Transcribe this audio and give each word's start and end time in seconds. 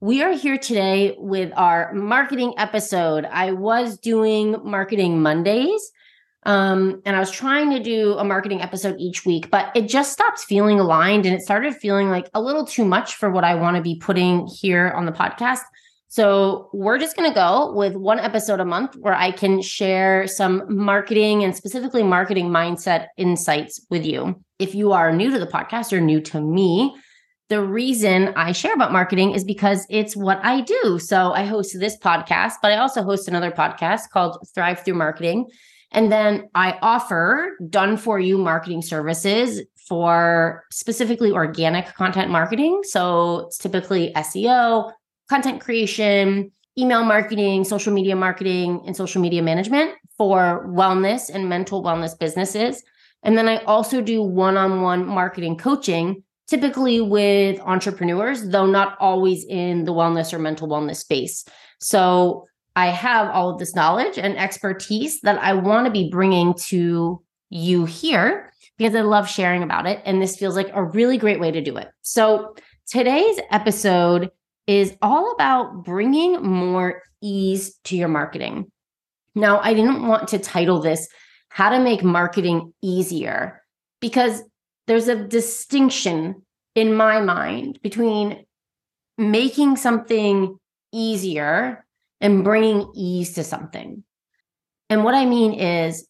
We 0.00 0.22
are 0.22 0.32
here 0.32 0.58
today 0.58 1.14
with 1.16 1.52
our 1.56 1.94
marketing 1.94 2.52
episode. 2.58 3.24
I 3.24 3.52
was 3.52 3.96
doing 3.96 4.56
marketing 4.62 5.22
Mondays. 5.22 5.90
Um, 6.42 7.00
and 7.06 7.16
I 7.16 7.18
was 7.18 7.30
trying 7.30 7.70
to 7.70 7.82
do 7.82 8.12
a 8.18 8.22
marketing 8.22 8.60
episode 8.60 8.96
each 8.98 9.24
week, 9.24 9.50
but 9.50 9.74
it 9.74 9.88
just 9.88 10.12
stopped 10.12 10.40
feeling 10.40 10.78
aligned 10.78 11.24
and 11.24 11.34
it 11.34 11.40
started 11.40 11.74
feeling 11.74 12.10
like 12.10 12.28
a 12.34 12.42
little 12.42 12.66
too 12.66 12.84
much 12.84 13.14
for 13.14 13.30
what 13.30 13.42
I 13.42 13.54
want 13.54 13.78
to 13.78 13.82
be 13.82 13.96
putting 13.96 14.46
here 14.46 14.90
on 14.90 15.06
the 15.06 15.12
podcast. 15.12 15.62
So 16.08 16.68
we're 16.74 16.98
just 16.98 17.16
going 17.16 17.30
to 17.30 17.34
go 17.34 17.72
with 17.72 17.96
one 17.96 18.20
episode 18.20 18.60
a 18.60 18.66
month 18.66 18.96
where 18.96 19.14
I 19.14 19.30
can 19.30 19.62
share 19.62 20.26
some 20.26 20.62
marketing 20.68 21.42
and 21.42 21.56
specifically 21.56 22.02
marketing 22.02 22.50
mindset 22.50 23.06
insights 23.16 23.80
with 23.88 24.04
you. 24.04 24.42
If 24.58 24.74
you 24.74 24.92
are 24.92 25.10
new 25.10 25.30
to 25.30 25.38
the 25.38 25.46
podcast 25.46 25.94
or 25.94 26.02
new 26.02 26.20
to 26.20 26.40
me, 26.40 26.94
the 27.48 27.62
reason 27.62 28.32
I 28.34 28.52
share 28.52 28.74
about 28.74 28.92
marketing 28.92 29.32
is 29.32 29.44
because 29.44 29.86
it's 29.88 30.16
what 30.16 30.44
I 30.44 30.62
do. 30.62 30.98
So 30.98 31.32
I 31.32 31.44
host 31.44 31.78
this 31.78 31.96
podcast, 31.96 32.54
but 32.60 32.72
I 32.72 32.78
also 32.78 33.02
host 33.02 33.28
another 33.28 33.52
podcast 33.52 34.10
called 34.10 34.38
Thrive 34.54 34.84
Through 34.84 34.94
Marketing. 34.94 35.46
And 35.92 36.10
then 36.10 36.48
I 36.54 36.78
offer 36.82 37.56
done 37.70 37.96
for 37.96 38.18
you 38.18 38.36
marketing 38.36 38.82
services 38.82 39.62
for 39.88 40.64
specifically 40.72 41.30
organic 41.30 41.86
content 41.94 42.30
marketing. 42.30 42.80
So 42.82 43.46
it's 43.46 43.58
typically 43.58 44.12
SEO, 44.14 44.90
content 45.28 45.60
creation, 45.60 46.50
email 46.76 47.04
marketing, 47.04 47.62
social 47.62 47.92
media 47.92 48.16
marketing, 48.16 48.82
and 48.86 48.96
social 48.96 49.22
media 49.22 49.42
management 49.42 49.92
for 50.18 50.66
wellness 50.68 51.30
and 51.32 51.48
mental 51.48 51.82
wellness 51.82 52.18
businesses. 52.18 52.82
And 53.22 53.38
then 53.38 53.48
I 53.48 53.58
also 53.64 54.00
do 54.00 54.22
one 54.22 54.56
on 54.56 54.82
one 54.82 55.06
marketing 55.06 55.56
coaching 55.56 56.24
typically 56.46 57.00
with 57.00 57.60
entrepreneurs, 57.60 58.48
though 58.48 58.66
not 58.66 58.96
always 59.00 59.44
in 59.44 59.84
the 59.84 59.92
wellness 59.92 60.32
or 60.32 60.38
mental 60.38 60.68
wellness 60.68 60.96
space. 60.96 61.44
So 61.80 62.46
I 62.76 62.88
have 62.88 63.30
all 63.30 63.50
of 63.50 63.58
this 63.58 63.74
knowledge 63.74 64.18
and 64.18 64.38
expertise 64.38 65.20
that 65.22 65.42
I 65.42 65.54
want 65.54 65.86
to 65.86 65.90
be 65.90 66.10
bringing 66.10 66.54
to 66.68 67.22
you 67.50 67.84
here 67.84 68.52
because 68.76 68.94
I 68.94 69.00
love 69.00 69.28
sharing 69.28 69.62
about 69.62 69.86
it. 69.86 70.02
And 70.04 70.20
this 70.20 70.36
feels 70.36 70.56
like 70.56 70.70
a 70.72 70.84
really 70.84 71.16
great 71.16 71.40
way 71.40 71.50
to 71.50 71.62
do 71.62 71.76
it. 71.76 71.88
So 72.02 72.54
today's 72.86 73.40
episode 73.50 74.30
is 74.66 74.94
all 75.00 75.32
about 75.32 75.84
bringing 75.84 76.42
more 76.42 77.02
ease 77.22 77.76
to 77.84 77.96
your 77.96 78.08
marketing. 78.08 78.70
Now, 79.34 79.60
I 79.60 79.74
didn't 79.74 80.06
want 80.06 80.28
to 80.28 80.38
title 80.38 80.80
this 80.80 81.08
How 81.48 81.70
to 81.70 81.78
Make 81.78 82.02
Marketing 82.02 82.72
Easier 82.82 83.62
because 84.00 84.42
there's 84.86 85.08
a 85.08 85.24
distinction 85.24 86.42
in 86.74 86.94
my 86.94 87.20
mind 87.20 87.80
between 87.82 88.44
making 89.18 89.76
something 89.76 90.58
easier 90.92 91.84
and 92.20 92.44
bringing 92.44 92.90
ease 92.94 93.34
to 93.34 93.44
something. 93.44 94.04
And 94.88 95.04
what 95.04 95.14
I 95.14 95.26
mean 95.26 95.54
is, 95.54 96.06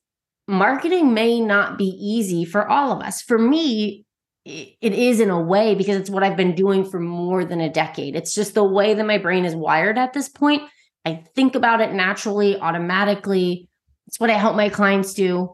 marketing 0.48 1.14
may 1.14 1.40
not 1.40 1.78
be 1.78 1.86
easy 1.86 2.44
for 2.44 2.68
all 2.68 2.92
of 2.92 3.02
us. 3.02 3.22
For 3.22 3.38
me, 3.38 4.04
it 4.44 4.92
is 4.92 5.18
in 5.18 5.30
a 5.30 5.40
way 5.40 5.74
because 5.74 5.96
it's 5.96 6.10
what 6.10 6.22
I've 6.22 6.36
been 6.36 6.54
doing 6.54 6.84
for 6.84 7.00
more 7.00 7.44
than 7.44 7.60
a 7.60 7.72
decade. 7.72 8.14
It's 8.14 8.34
just 8.34 8.54
the 8.54 8.62
way 8.62 8.94
that 8.94 9.06
my 9.06 9.18
brain 9.18 9.44
is 9.44 9.56
wired 9.56 9.98
at 9.98 10.12
this 10.12 10.28
point. 10.28 10.62
I 11.04 11.24
think 11.34 11.56
about 11.56 11.80
it 11.80 11.92
naturally, 11.92 12.56
automatically. 12.60 13.68
It's 14.06 14.20
what 14.20 14.30
I 14.30 14.34
help 14.34 14.54
my 14.54 14.68
clients 14.68 15.14
do. 15.14 15.52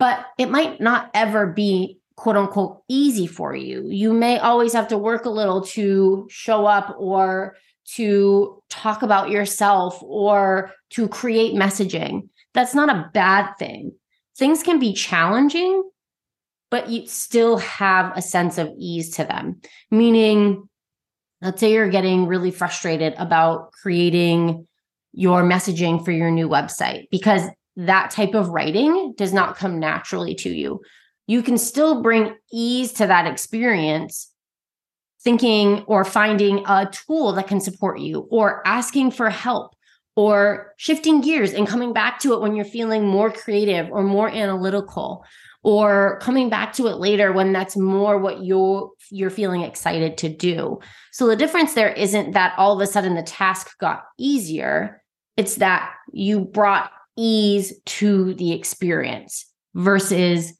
But 0.00 0.26
it 0.36 0.50
might 0.50 0.80
not 0.80 1.10
ever 1.14 1.46
be 1.46 1.98
quote 2.16 2.36
unquote 2.36 2.82
easy 2.88 3.26
for 3.26 3.54
you. 3.54 3.86
You 3.88 4.12
may 4.12 4.38
always 4.38 4.72
have 4.72 4.88
to 4.88 4.98
work 4.98 5.24
a 5.24 5.30
little 5.30 5.62
to 5.66 6.26
show 6.30 6.66
up 6.66 6.94
or 6.98 7.56
to 7.94 8.62
talk 8.70 9.02
about 9.02 9.30
yourself 9.30 10.02
or 10.02 10.72
to 10.90 11.08
create 11.08 11.54
messaging. 11.54 12.28
That's 12.54 12.74
not 12.74 12.88
a 12.88 13.10
bad 13.12 13.54
thing. 13.58 13.92
Things 14.36 14.62
can 14.62 14.78
be 14.78 14.94
challenging, 14.94 15.82
but 16.70 16.88
you 16.88 17.06
still 17.06 17.58
have 17.58 18.16
a 18.16 18.22
sense 18.22 18.58
of 18.58 18.72
ease 18.78 19.10
to 19.16 19.24
them. 19.24 19.60
Meaning, 19.90 20.68
let's 21.42 21.60
say 21.60 21.72
you're 21.72 21.90
getting 21.90 22.26
really 22.26 22.50
frustrated 22.50 23.14
about 23.18 23.72
creating 23.72 24.66
your 25.12 25.42
messaging 25.42 26.04
for 26.04 26.10
your 26.10 26.30
new 26.30 26.48
website 26.48 27.08
because 27.10 27.42
that 27.76 28.10
type 28.10 28.34
of 28.34 28.48
writing 28.48 29.14
does 29.16 29.32
not 29.32 29.56
come 29.56 29.78
naturally 29.78 30.34
to 30.34 30.48
you 30.48 30.80
you 31.26 31.42
can 31.42 31.58
still 31.58 32.02
bring 32.02 32.34
ease 32.52 32.92
to 32.94 33.06
that 33.06 33.26
experience 33.26 34.30
thinking 35.22 35.80
or 35.86 36.04
finding 36.04 36.62
a 36.66 36.88
tool 36.90 37.32
that 37.32 37.48
can 37.48 37.60
support 37.60 37.98
you 37.98 38.28
or 38.30 38.66
asking 38.66 39.10
for 39.10 39.30
help 39.30 39.74
or 40.16 40.74
shifting 40.76 41.20
gears 41.20 41.52
and 41.52 41.66
coming 41.66 41.92
back 41.92 42.20
to 42.20 42.34
it 42.34 42.40
when 42.40 42.54
you're 42.54 42.64
feeling 42.64 43.06
more 43.06 43.30
creative 43.32 43.90
or 43.90 44.02
more 44.02 44.28
analytical 44.28 45.24
or 45.62 46.18
coming 46.20 46.50
back 46.50 46.74
to 46.74 46.86
it 46.88 46.96
later 46.96 47.32
when 47.32 47.52
that's 47.52 47.76
more 47.76 48.18
what 48.18 48.44
you're 48.44 48.90
you're 49.10 49.30
feeling 49.30 49.62
excited 49.62 50.18
to 50.18 50.28
do. 50.28 50.78
So 51.10 51.26
the 51.26 51.36
difference 51.36 51.72
there 51.72 51.92
isn't 51.92 52.32
that 52.32 52.54
all 52.58 52.74
of 52.74 52.80
a 52.80 52.90
sudden 52.90 53.14
the 53.14 53.22
task 53.22 53.76
got 53.78 54.04
easier, 54.18 55.02
it's 55.36 55.56
that 55.56 55.94
you 56.12 56.40
brought 56.40 56.90
ease 57.16 57.72
to 57.86 58.34
the 58.34 58.52
experience 58.52 59.46
versus 59.74 60.52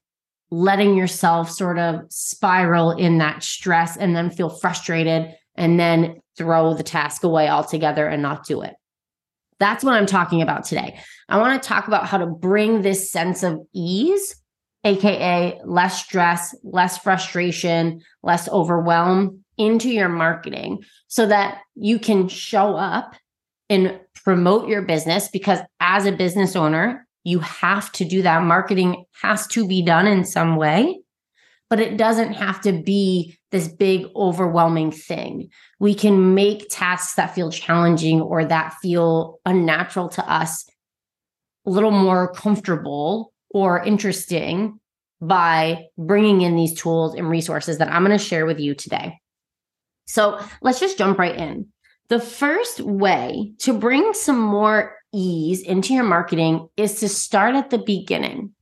letting 0.50 0.96
yourself 0.96 1.50
sort 1.50 1.78
of 1.78 2.00
spiral 2.10 2.92
in 2.92 3.18
that 3.18 3.42
stress 3.42 3.96
and 3.96 4.14
then 4.14 4.30
feel 4.30 4.48
frustrated 4.48 5.34
and 5.56 5.78
then 5.78 6.20
throw 6.36 6.74
the 6.74 6.82
task 6.82 7.24
away 7.24 7.48
altogether 7.48 8.06
and 8.06 8.22
not 8.22 8.46
do 8.46 8.62
it. 8.62 8.74
That's 9.58 9.84
what 9.84 9.94
I'm 9.94 10.06
talking 10.06 10.42
about 10.42 10.64
today. 10.64 10.98
I 11.28 11.38
want 11.38 11.62
to 11.62 11.68
talk 11.68 11.86
about 11.86 12.06
how 12.06 12.18
to 12.18 12.26
bring 12.26 12.82
this 12.82 13.10
sense 13.10 13.42
of 13.42 13.60
ease, 13.72 14.36
AKA 14.84 15.60
less 15.64 16.04
stress, 16.04 16.54
less 16.62 16.98
frustration, 16.98 18.02
less 18.22 18.48
overwhelm 18.48 19.44
into 19.56 19.88
your 19.88 20.08
marketing 20.08 20.84
so 21.06 21.26
that 21.26 21.58
you 21.74 21.98
can 21.98 22.28
show 22.28 22.76
up 22.76 23.14
and 23.70 23.98
promote 24.24 24.68
your 24.68 24.82
business. 24.82 25.28
Because 25.28 25.60
as 25.80 26.06
a 26.06 26.12
business 26.12 26.56
owner, 26.56 27.06
you 27.24 27.40
have 27.40 27.90
to 27.92 28.04
do 28.04 28.22
that. 28.22 28.42
Marketing 28.42 29.04
has 29.22 29.46
to 29.48 29.66
be 29.66 29.82
done 29.82 30.06
in 30.06 30.24
some 30.24 30.56
way, 30.56 31.00
but 31.70 31.80
it 31.80 31.96
doesn't 31.96 32.34
have 32.34 32.60
to 32.60 32.72
be 32.72 33.36
this 33.50 33.68
big, 33.68 34.06
overwhelming 34.14 34.92
thing. 34.92 35.48
We 35.80 35.94
can 35.94 36.34
make 36.34 36.68
tasks 36.70 37.14
that 37.14 37.34
feel 37.34 37.50
challenging 37.50 38.20
or 38.20 38.44
that 38.44 38.74
feel 38.82 39.40
unnatural 39.46 40.08
to 40.10 40.30
us 40.30 40.68
a 41.66 41.70
little 41.70 41.90
more 41.90 42.32
comfortable 42.32 43.32
or 43.50 43.82
interesting 43.82 44.78
by 45.20 45.86
bringing 45.96 46.42
in 46.42 46.56
these 46.56 46.74
tools 46.74 47.14
and 47.14 47.30
resources 47.30 47.78
that 47.78 47.90
I'm 47.90 48.04
going 48.04 48.16
to 48.16 48.22
share 48.22 48.44
with 48.44 48.60
you 48.60 48.74
today. 48.74 49.18
So 50.06 50.38
let's 50.60 50.80
just 50.80 50.98
jump 50.98 51.18
right 51.18 51.34
in. 51.34 51.68
The 52.08 52.20
first 52.20 52.80
way 52.80 53.54
to 53.60 53.72
bring 53.72 54.12
some 54.12 54.38
more 54.38 54.96
ease 55.14 55.62
into 55.62 55.94
your 55.94 56.04
marketing 56.04 56.68
is 56.76 57.00
to 57.00 57.08
start 57.08 57.54
at 57.54 57.70
the 57.70 57.78
beginning. 57.78 58.52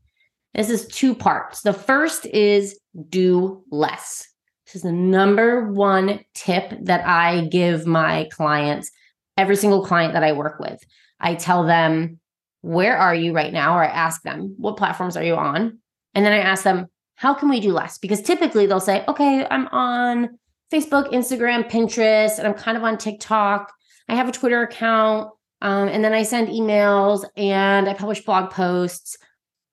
This 0.54 0.70
is 0.70 0.86
two 0.86 1.14
parts. 1.14 1.62
The 1.62 1.72
first 1.72 2.26
is 2.26 2.78
do 3.08 3.64
less. 3.70 4.28
This 4.66 4.76
is 4.76 4.82
the 4.82 4.92
number 4.92 5.72
one 5.72 6.20
tip 6.34 6.72
that 6.82 7.06
I 7.06 7.46
give 7.46 7.86
my 7.86 8.28
clients, 8.32 8.90
every 9.36 9.56
single 9.56 9.84
client 9.84 10.12
that 10.12 10.22
I 10.22 10.32
work 10.32 10.60
with. 10.60 10.78
I 11.18 11.34
tell 11.34 11.64
them 11.64 12.20
where 12.60 12.96
are 12.96 13.14
you 13.14 13.32
right 13.32 13.52
now? 13.52 13.76
Or 13.76 13.84
I 13.84 13.88
ask 13.88 14.22
them, 14.22 14.54
what 14.58 14.76
platforms 14.76 15.16
are 15.16 15.24
you 15.24 15.34
on? 15.34 15.78
And 16.14 16.24
then 16.24 16.32
I 16.32 16.38
ask 16.38 16.64
them, 16.64 16.86
how 17.16 17.34
can 17.34 17.48
we 17.48 17.60
do 17.60 17.72
less? 17.72 17.98
Because 17.98 18.22
typically 18.22 18.66
they'll 18.66 18.80
say, 18.80 19.04
okay, 19.08 19.46
I'm 19.50 19.68
on 19.68 20.38
Facebook, 20.72 21.12
Instagram, 21.12 21.70
Pinterest, 21.70 22.38
and 22.38 22.46
I'm 22.46 22.54
kind 22.54 22.76
of 22.76 22.84
on 22.84 22.98
TikTok. 22.98 23.72
I 24.08 24.14
have 24.14 24.28
a 24.28 24.32
Twitter 24.32 24.62
account. 24.62 25.30
Um, 25.62 25.88
and 25.88 26.04
then 26.04 26.12
I 26.12 26.24
send 26.24 26.48
emails 26.48 27.24
and 27.36 27.88
I 27.88 27.94
publish 27.94 28.24
blog 28.24 28.50
posts. 28.50 29.16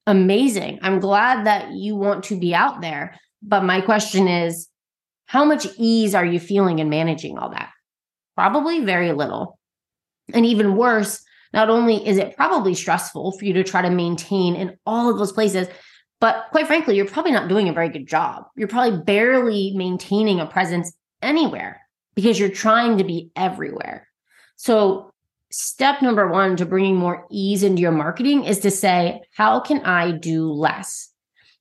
Amazing. 0.08 0.80
I'm 0.84 1.00
glad 1.00 1.48
that 1.48 1.72
you 1.72 1.96
want 1.96 2.24
to 2.26 2.40
be 2.40 2.54
out 2.56 2.80
there. 2.80 3.20
But 3.42 3.64
my 3.64 3.82
question 3.82 4.28
is, 4.28 4.68
how 5.26 5.44
much 5.44 5.68
ease 5.78 6.16
are 6.16 6.26
you 6.26 6.40
feeling 6.40 6.80
in 6.80 6.90
managing 6.90 7.38
all 7.38 7.50
that? 7.50 7.72
Probably 8.36 8.86
very 8.86 9.12
little. 9.12 9.60
And 10.34 10.46
even 10.46 10.76
worse, 10.76 11.22
not 11.54 11.70
only 11.70 12.08
is 12.08 12.18
it 12.18 12.36
probably 12.36 12.76
stressful 12.76 13.32
for 13.34 13.46
you 13.46 13.54
to 13.54 13.64
try 13.64 13.82
to 13.82 13.90
maintain 13.90 14.56
in 14.56 14.78
all 14.86 15.10
of 15.10 15.18
those 15.18 15.32
places, 15.32 15.68
but 16.20 16.46
quite 16.52 16.68
frankly, 16.68 16.96
you're 16.96 17.06
probably 17.06 17.32
not 17.32 17.48
doing 17.48 17.68
a 17.68 17.74
very 17.74 17.90
good 17.90 18.08
job. 18.08 18.44
You're 18.56 18.68
probably 18.68 19.00
barely 19.00 19.74
maintaining 19.76 20.40
a 20.40 20.46
presence 20.46 20.94
anywhere 21.22 21.82
because 22.14 22.40
you're 22.40 22.50
trying 22.50 22.98
to 22.98 23.04
be 23.04 23.32
everywhere. 23.36 24.08
So, 24.56 25.12
step 25.52 26.02
number 26.02 26.28
one 26.28 26.56
to 26.58 26.66
bringing 26.66 26.96
more 26.96 27.26
ease 27.32 27.64
into 27.64 27.82
your 27.82 27.92
marketing 27.92 28.44
is 28.44 28.60
to 28.60 28.72
say, 28.72 29.22
how 29.34 29.60
can 29.60 29.82
I 29.82 30.12
do 30.12 30.52
less? 30.52 31.10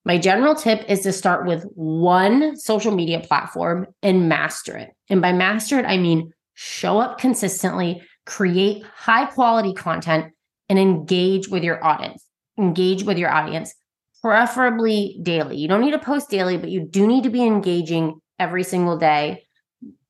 My 0.05 0.19
general 0.19 0.55
tip 0.55 0.85
is 0.89 1.01
to 1.01 1.13
start 1.13 1.47
with 1.47 1.65
one 1.75 2.57
social 2.57 2.95
media 2.95 3.21
platform 3.21 3.87
and 4.03 4.29
master 4.29 4.77
it. 4.77 4.91
And 5.11 5.21
by 5.21 5.33
master 5.33 5.79
it, 5.79 5.85
I 5.85 5.99
mean 5.99 6.33
show 6.55 6.99
up 6.99 7.19
consistently, 7.19 8.03
create 8.27 8.85
high 8.85 9.27
quality 9.27 9.73
content, 9.75 10.33
and 10.69 10.79
engage 10.79 11.49
with 11.49 11.63
your 11.63 11.85
audience. 11.85 12.25
Engage 12.59 13.05
with 13.05 13.19
your 13.19 13.31
audience, 13.31 13.75
preferably 14.23 15.19
daily. 15.23 15.57
You 15.57 15.69
don't 15.69 15.81
need 15.81 15.93
to 15.93 15.99
post 15.99 16.29
daily, 16.29 16.57
but 16.57 16.71
you 16.71 16.85
do 16.85 17.07
need 17.07 17.25
to 17.25 17.31
be 17.31 17.45
engaging 17.45 18.21
every 18.39 18.65
single 18.65 18.97
day. 18.97 19.47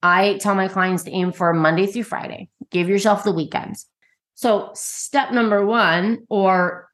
I 0.02 0.38
tell 0.38 0.54
my 0.54 0.68
clients 0.68 1.04
to 1.04 1.10
aim 1.10 1.32
for 1.32 1.52
Monday 1.52 1.86
through 1.86 2.04
Friday. 2.04 2.48
Give 2.70 2.88
yourself 2.88 3.24
the 3.24 3.32
weekends. 3.32 3.86
So, 4.34 4.70
step 4.74 5.32
number 5.32 5.66
one, 5.66 6.18
or 6.28 6.88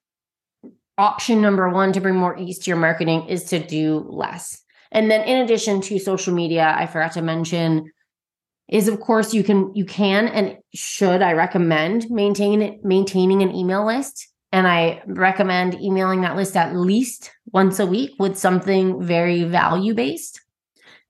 option 0.96 1.42
number 1.42 1.68
one 1.68 1.92
to 1.92 2.00
bring 2.00 2.14
more 2.14 2.38
ease 2.38 2.58
to 2.60 2.70
your 2.70 2.78
marketing 2.78 3.26
is 3.28 3.44
to 3.44 3.58
do 3.58 4.06
less. 4.08 4.62
And 4.90 5.10
then, 5.10 5.22
in 5.22 5.44
addition 5.44 5.80
to 5.82 5.98
social 5.98 6.34
media, 6.34 6.74
I 6.76 6.86
forgot 6.86 7.12
to 7.12 7.22
mention 7.22 7.90
is 8.68 8.88
of 8.88 9.00
course 9.00 9.34
you 9.34 9.44
can 9.44 9.74
you 9.74 9.84
can 9.84 10.26
and 10.28 10.56
should 10.74 11.20
I 11.20 11.32
recommend 11.32 12.10
maintain 12.10 12.80
maintaining 12.82 13.42
an 13.42 13.54
email 13.54 13.84
list 13.84 14.28
and 14.52 14.66
I 14.66 15.02
recommend 15.06 15.74
emailing 15.80 16.20
that 16.22 16.36
list 16.36 16.56
at 16.56 16.76
least 16.76 17.32
once 17.52 17.78
a 17.78 17.86
week 17.86 18.12
with 18.18 18.38
something 18.38 19.02
very 19.02 19.44
value 19.44 19.94
based. 19.94 20.40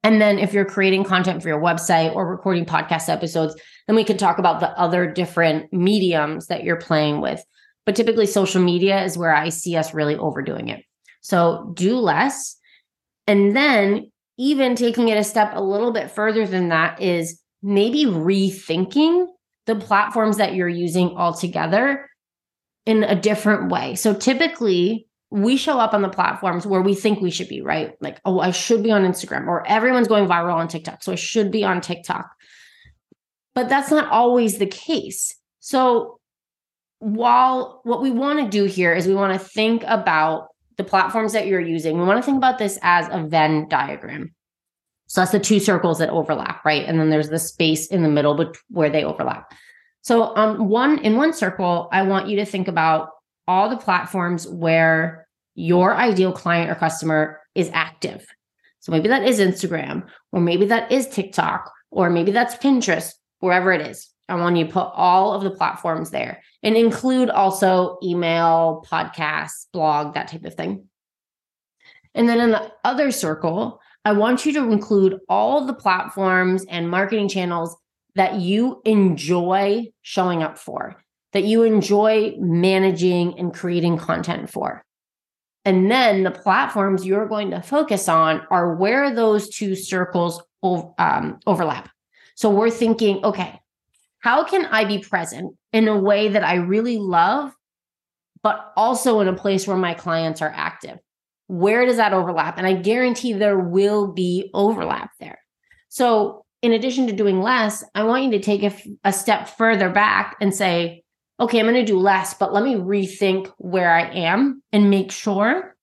And 0.05 0.21
then 0.21 0.39
if 0.39 0.53
you're 0.53 0.67
creating 0.67 1.05
content 1.05 1.43
for 1.43 1.49
your 1.49 1.61
website 1.61 2.15
or 2.15 2.29
recording 2.29 2.67
podcast 2.67 3.09
episodes, 3.09 3.57
then 3.87 3.97
we 3.97 4.05
can 4.05 4.19
talk 4.19 4.39
about 4.39 4.61
the 4.61 4.69
other 4.79 5.11
different 5.11 5.73
mediums 5.73 6.47
that 6.47 6.63
you're 6.63 6.77
playing 6.77 7.23
with. 7.23 7.43
But 7.87 7.97
typically 7.97 8.27
social 8.27 8.63
media 8.63 9.03
is 9.03 9.19
where 9.19 9.35
I 9.35 9.49
see 9.49 9.77
us 9.77 9.95
really 9.95 10.15
overdoing 10.17 10.69
it. 10.69 10.85
So 11.23 11.73
do 11.75 11.97
less. 11.97 12.57
And 13.27 13.57
then 13.57 14.11
even 14.37 14.77
taking 14.77 15.09
it 15.09 15.17
a 15.17 15.25
step 15.25 15.53
a 15.55 15.63
little 15.63 15.91
bit 15.91 16.11
further 16.11 16.47
than 16.47 16.69
that 16.69 17.01
is 17.01 17.41
maybe 17.63 18.05
rethinking 18.05 19.27
the 19.65 19.77
platforms 19.77 20.37
that 20.37 20.55
you're 20.55 20.69
using 20.69 21.17
altogether 21.17 22.11
in 22.85 23.05
a 23.05 23.19
different 23.19 23.71
way. 23.71 23.95
So 23.95 24.13
typically, 24.13 25.07
we 25.35 25.57
show 25.57 25.81
up 25.81 25.95
on 25.95 26.03
the 26.03 26.09
platforms 26.09 26.65
where 26.65 26.81
we 26.81 26.95
think 26.95 27.21
we 27.21 27.33
should 27.33 27.49
be, 27.49 27.61
right? 27.61 27.97
Like, 28.01 28.21
oh, 28.25 28.39
I 28.39 28.53
should 28.53 28.85
be 28.85 28.93
on 28.93 29.03
Instagram, 29.03 29.49
or 29.49 29.67
everyone's 29.67 30.07
going 30.07 30.29
viral 30.29 30.55
on 30.55 30.69
TikTok. 30.69 31.03
So 31.03 31.11
I 31.11 31.17
should 31.17 31.51
be 31.51 31.65
on 31.65 31.81
TikTok. 31.81 32.31
But 33.53 33.69
that's 33.69 33.91
not 33.91 34.09
always 34.13 34.59
the 34.59 34.67
case. 34.67 35.35
So, 35.59 36.21
while 37.01 37.81
what 37.83 38.01
we 38.01 38.13
want 38.13 38.39
to 38.45 38.49
do 38.49 38.65
here 38.65 38.95
is 38.95 39.09
we 39.09 39.15
want 39.15 39.33
to 39.33 39.45
think 39.45 39.83
about 39.89 40.51
the 40.77 40.85
platforms 40.85 41.33
that 41.33 41.49
you're 41.49 41.61
using, 41.61 41.99
we 41.99 42.05
want 42.05 42.19
to 42.19 42.25
think 42.25 42.39
about 42.39 42.59
this 42.59 42.79
as 42.83 43.09
a 43.11 43.27
Venn 43.27 43.69
diagram. 43.69 44.33
So 45.09 45.21
that's 45.21 45.33
the 45.33 45.41
two 45.41 45.59
circles 45.59 45.99
that 45.99 46.11
overlap, 46.11 46.65
right? 46.65 46.87
And 46.87 46.99
then 46.99 47.11
there's 47.11 47.29
the 47.29 47.41
space 47.41 47.89
in 47.89 48.05
the 48.05 48.09
middle 48.09 48.53
where 48.69 48.89
they 48.89 49.03
overlap. 49.03 49.53
So 50.03 50.35
um 50.37 50.69
one 50.69 50.99
in 50.99 51.17
one 51.17 51.33
circle, 51.33 51.89
I 51.93 52.03
want 52.03 52.29
you 52.29 52.37
to 52.37 52.47
think 52.47 52.69
about 52.69 53.11
all 53.47 53.69
the 53.69 53.77
platforms 53.77 54.49
where 54.49 55.24
your 55.55 55.95
ideal 55.95 56.33
client 56.33 56.71
or 56.71 56.75
customer 56.75 57.41
is 57.55 57.71
active. 57.73 58.27
So 58.81 58.93
maybe 58.93 59.09
that 59.09 59.25
is 59.25 59.41
Instagram, 59.41 60.07
or 60.33 60.41
maybe 60.41 60.67
that 60.67 60.93
is 60.93 61.09
TikTok, 61.09 61.73
or 61.91 62.11
maybe 62.11 62.33
that's 62.33 62.57
Pinterest, 62.57 63.13
wherever 63.41 63.73
it 63.73 63.81
is. 63.87 64.11
I 64.29 64.35
want 64.37 64.57
you 64.57 64.67
to 64.67 64.73
put 64.73 64.91
all 64.95 65.33
of 65.33 65.43
the 65.43 65.51
platforms 65.51 66.11
there 66.11 66.43
and 66.63 66.77
include 66.77 67.31
also 67.31 67.99
email, 68.03 68.85
podcasts, 68.91 69.67
blog, 69.73 70.15
that 70.15 70.29
type 70.29 70.45
of 70.45 70.55
thing. 70.55 70.89
And 72.15 72.29
then 72.29 72.41
in 72.41 72.51
the 72.51 72.73
other 72.85 73.11
circle, 73.11 73.81
I 74.05 74.13
want 74.13 74.47
you 74.47 74.53
to 74.55 74.71
include 74.71 75.19
all 75.29 75.67
the 75.67 75.75
platforms 75.75 76.65
and 76.69 76.89
marketing 76.89 77.29
channels 77.29 77.77
that 78.15 78.35
you 78.37 78.81
enjoy 78.85 79.89
showing 80.03 80.43
up 80.43 80.59
for, 80.59 81.03
that 81.33 81.45
you 81.45 81.63
enjoy 81.63 82.35
managing 82.39 83.39
and 83.39 83.53
creating 83.53 83.99
content 83.99 84.51
for. 84.51 84.85
And 85.65 85.91
then 85.91 86.25
the 86.25 86.31
platforms 86.31 87.07
you're 87.07 87.27
going 87.27 87.51
to 87.51 87.63
focus 87.63 88.09
on 88.09 88.43
are 88.51 88.75
where 88.77 89.15
those 89.15 89.49
two 89.49 89.75
circles 89.75 90.43
um, 90.63 91.41
overlap. 91.47 91.91
So 92.35 92.51
we're 92.51 92.71
thinking, 92.71 93.25
okay, 93.25 93.61
how 94.19 94.45
can 94.45 94.67
I 94.67 94.85
be 94.85 94.99
present 94.99 95.57
in 95.73 95.89
a 95.89 95.99
way 95.99 96.29
that 96.29 96.45
I 96.45 96.55
really 96.55 96.99
love, 96.99 97.53
but 98.43 98.73
also 98.77 99.21
in 99.21 99.29
a 99.29 99.35
place 99.35 99.67
where 99.67 99.77
my 99.77 99.95
clients 99.95 100.43
are 100.43 100.53
active? 100.55 100.99
where 101.47 101.85
does 101.87 101.97
that 101.97 102.13
overlap? 102.13 102.59
And 102.59 102.67
I 102.67 102.75
guarantee 102.75 103.33
there 103.33 103.59
will 103.59 104.13
be 104.13 104.51
overlap 104.55 105.11
there. 105.21 105.39
So, 105.89 106.45
in 106.63 106.73
addition 106.73 107.07
to 107.09 107.13
doing 107.13 107.43
less, 107.43 107.85
I 107.95 108.05
want 108.05 108.25
you 108.25 108.31
to 108.33 108.41
take 108.41 108.63
a, 108.63 108.75
a 109.05 109.13
step 109.13 109.49
further 109.49 109.91
back 109.91 110.37
and 110.41 110.55
say, 110.55 111.04
okay, 111.45 111.61
I'm 111.61 111.67
going 111.67 111.75
to 111.75 111.85
do 111.85 111.99
less, 111.99 112.35
but 112.35 112.53
let 112.53 112.65
me 112.65 112.75
rethink 112.75 113.53
where 113.59 113.91
I 113.91 114.09
am 114.11 114.63
and 114.73 114.91
make 114.91 115.13
sure 115.13 115.77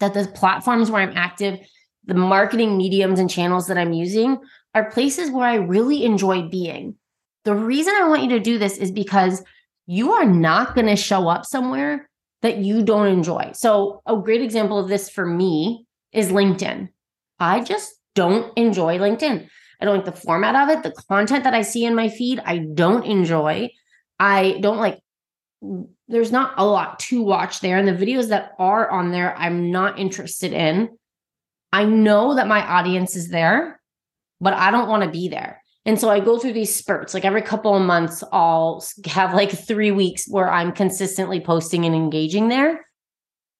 that 0.00 0.14
the 0.14 0.26
platforms 0.28 0.90
where 0.90 1.02
I'm 1.02 1.16
active, 1.16 1.58
the 2.04 2.14
marketing 2.14 2.76
mediums 2.76 3.18
and 3.18 3.30
channels 3.30 3.66
that 3.68 3.78
I'm 3.78 3.92
using 3.92 4.38
are 4.74 4.90
places 4.90 5.30
where 5.30 5.46
I 5.46 5.54
really 5.54 6.04
enjoy 6.04 6.42
being. 6.42 6.96
The 7.44 7.54
reason 7.54 7.94
I 7.96 8.08
want 8.08 8.22
you 8.22 8.30
to 8.30 8.40
do 8.40 8.58
this 8.58 8.76
is 8.76 8.90
because 8.90 9.42
you 9.86 10.12
are 10.12 10.24
not 10.24 10.74
going 10.74 10.86
to 10.86 10.96
show 10.96 11.28
up 11.28 11.44
somewhere 11.44 12.08
that 12.42 12.58
you 12.58 12.82
don't 12.82 13.06
enjoy. 13.06 13.52
So, 13.54 14.02
a 14.06 14.16
great 14.16 14.42
example 14.42 14.78
of 14.78 14.88
this 14.88 15.08
for 15.08 15.26
me 15.26 15.86
is 16.12 16.30
LinkedIn. 16.30 16.88
I 17.38 17.60
just 17.60 17.94
don't 18.14 18.52
enjoy 18.56 18.98
LinkedIn. 18.98 19.48
I 19.80 19.84
don't 19.84 19.96
like 19.96 20.04
the 20.04 20.12
format 20.12 20.54
of 20.54 20.68
it, 20.68 20.82
the 20.82 21.02
content 21.08 21.44
that 21.44 21.54
I 21.54 21.62
see 21.62 21.84
in 21.84 21.94
my 21.94 22.08
feed, 22.08 22.40
I 22.44 22.58
don't 22.58 23.04
enjoy. 23.04 23.70
I 24.18 24.58
don't 24.60 24.78
like 24.78 25.00
there's 26.08 26.32
not 26.32 26.54
a 26.58 26.64
lot 26.66 26.98
to 26.98 27.22
watch 27.22 27.60
there 27.60 27.78
and 27.78 27.88
the 27.88 27.92
videos 27.92 28.28
that 28.28 28.52
are 28.58 28.90
on 28.90 29.10
there 29.10 29.34
I'm 29.36 29.70
not 29.70 29.98
interested 29.98 30.52
in. 30.52 30.90
I 31.72 31.84
know 31.84 32.34
that 32.34 32.46
my 32.46 32.64
audience 32.64 33.16
is 33.16 33.30
there, 33.30 33.80
but 34.40 34.52
I 34.52 34.70
don't 34.70 34.88
want 34.88 35.04
to 35.04 35.10
be 35.10 35.28
there. 35.28 35.62
And 35.86 36.00
so 36.00 36.08
I 36.08 36.20
go 36.20 36.38
through 36.38 36.52
these 36.52 36.74
spurts. 36.74 37.14
Like 37.14 37.24
every 37.24 37.42
couple 37.42 37.74
of 37.74 37.82
months, 37.82 38.22
I'll 38.32 38.84
have 39.06 39.34
like 39.34 39.50
three 39.50 39.90
weeks 39.90 40.26
where 40.28 40.50
I'm 40.50 40.72
consistently 40.72 41.40
posting 41.40 41.84
and 41.84 41.94
engaging 41.94 42.48
there. 42.48 42.86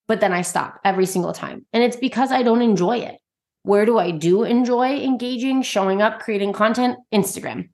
But 0.07 0.21
then 0.21 0.33
I 0.33 0.43
stop 0.43 0.81
every 0.85 1.07
single 1.07 1.33
time. 1.33 1.65
And 1.73 1.83
it's 1.83 1.97
because 1.97 2.31
I 2.31 2.43
don't 2.43 2.63
enjoy 2.63 2.99
it. 2.99 3.17
Where 3.63 3.87
do 3.87 3.99
I 3.99 4.11
do 4.11 4.45
enjoy 4.45 5.03
engaging, 5.03 5.63
showing 5.63 6.03
up, 6.03 6.21
creating 6.21 6.53
content? 6.53 6.99
Instagram. 7.13 7.71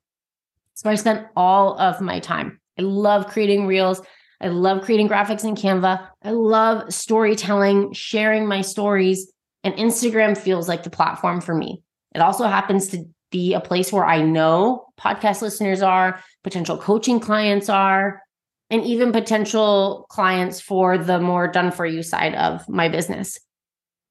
So 0.73 0.89
I 0.89 0.95
spent 0.95 1.27
all 1.35 1.77
of 1.77 1.99
my 1.99 2.19
time. 2.19 2.60
I 2.77 2.83
love 2.83 3.27
creating 3.27 3.67
reels. 3.67 4.01
I 4.39 4.47
love 4.47 4.83
creating 4.83 5.09
graphics 5.09 5.43
in 5.43 5.55
Canva. 5.55 6.07
I 6.23 6.31
love 6.31 6.91
storytelling, 6.93 7.93
sharing 7.93 8.47
my 8.47 8.61
stories. 8.61 9.31
And 9.63 9.75
Instagram 9.75 10.35
feels 10.37 10.67
like 10.67 10.83
the 10.83 10.89
platform 10.89 11.41
for 11.41 11.53
me. 11.53 11.83
It 12.15 12.19
also 12.21 12.45
happens 12.45 12.89
to 12.89 13.05
be 13.31 13.53
a 13.53 13.61
place 13.61 13.93
where 13.93 14.05
I 14.05 14.21
know 14.21 14.87
podcast 14.99 15.41
listeners 15.41 15.81
are, 15.81 16.19
potential 16.43 16.77
coaching 16.77 17.19
clients 17.19 17.69
are, 17.69 18.21
and 18.69 18.83
even 18.83 19.11
potential 19.11 20.05
clients 20.09 20.59
for 20.59 20.97
the 20.97 21.19
more 21.19 21.47
done 21.47 21.71
for 21.71 21.85
you 21.85 22.01
side 22.03 22.35
of 22.35 22.67
my 22.67 22.89
business. 22.89 23.39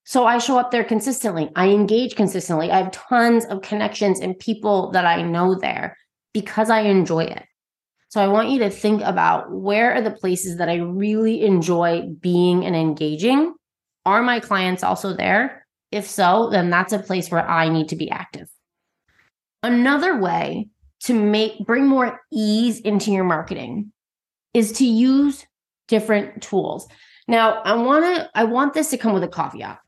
So 0.04 0.26
I 0.26 0.38
show 0.38 0.58
up 0.58 0.70
there 0.70 0.84
consistently. 0.84 1.50
I 1.56 1.68
engage 1.68 2.16
consistently. 2.16 2.70
I 2.70 2.78
have 2.78 2.92
tons 2.92 3.44
of 3.46 3.62
connections 3.62 4.20
and 4.20 4.38
people 4.38 4.90
that 4.92 5.04
I 5.04 5.22
know 5.22 5.54
there 5.54 5.96
because 6.32 6.70
I 6.70 6.80
enjoy 6.80 7.24
it. 7.24 7.44
So 8.10 8.20
I 8.20 8.26
want 8.26 8.50
you 8.50 8.58
to 8.58 8.70
think 8.70 9.02
about 9.02 9.52
where 9.52 9.94
are 9.94 10.02
the 10.02 10.10
places 10.10 10.56
that 10.58 10.68
I 10.68 10.76
really 10.76 11.42
enjoy 11.44 12.08
being 12.20 12.66
and 12.66 12.74
engaging? 12.74 13.54
Are 14.04 14.20
my 14.20 14.40
clients 14.40 14.82
also 14.82 15.14
there? 15.14 15.64
If 15.92 16.08
so, 16.08 16.50
then 16.50 16.70
that's 16.70 16.92
a 16.92 16.98
place 16.98 17.30
where 17.30 17.48
I 17.48 17.68
need 17.68 17.88
to 17.90 17.96
be 17.96 18.10
active. 18.10 18.48
Another 19.62 20.20
way 20.20 20.68
to 21.04 21.14
make 21.14 21.64
bring 21.64 21.86
more 21.86 22.20
ease 22.32 22.80
into 22.80 23.12
your 23.12 23.24
marketing 23.24 23.92
is 24.54 24.72
to 24.72 24.84
use 24.84 25.46
different 25.86 26.42
tools. 26.42 26.88
Now, 27.28 27.62
I 27.62 27.74
want 27.76 28.04
to 28.04 28.30
I 28.34 28.42
want 28.42 28.74
this 28.74 28.90
to 28.90 28.98
come 28.98 29.12
with 29.12 29.22
a 29.22 29.28
caveat 29.28 29.78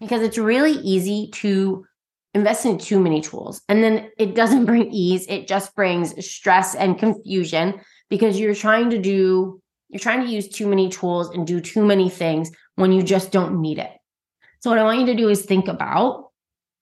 because 0.00 0.22
it's 0.22 0.38
really 0.38 0.72
easy 0.72 1.28
to 1.34 1.84
invest 2.34 2.64
in 2.64 2.78
too 2.78 3.00
many 3.00 3.20
tools 3.20 3.60
and 3.68 3.82
then 3.82 4.10
it 4.18 4.34
doesn't 4.34 4.64
bring 4.70 4.90
ease, 4.90 5.26
it 5.28 5.48
just 5.48 5.74
brings 5.74 6.24
stress 6.24 6.74
and 6.74 6.98
confusion 6.98 7.80
because 8.08 8.38
you're 8.38 8.54
trying 8.54 8.90
to 8.90 8.98
do 8.98 9.60
you're 9.88 10.00
trying 10.00 10.24
to 10.24 10.32
use 10.32 10.48
too 10.48 10.68
many 10.68 10.88
tools 10.88 11.30
and 11.30 11.46
do 11.46 11.60
too 11.60 11.84
many 11.84 12.08
things 12.08 12.52
when 12.76 12.92
you 12.92 13.02
just 13.02 13.32
don't 13.32 13.60
need 13.60 13.78
it. 13.78 13.90
So 14.60 14.70
what 14.70 14.78
I 14.78 14.84
want 14.84 15.00
you 15.00 15.06
to 15.06 15.16
do 15.16 15.28
is 15.28 15.44
think 15.44 15.66
about 15.66 16.30